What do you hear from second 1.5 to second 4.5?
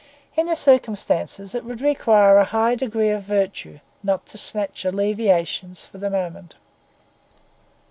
it would require a high degree of virtue not to